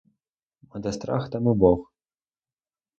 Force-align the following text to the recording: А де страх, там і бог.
А 0.75 0.79
де 0.79 0.91
страх, 0.97 1.29
там 1.29 1.47
і 1.55 1.57
бог. 1.65 1.87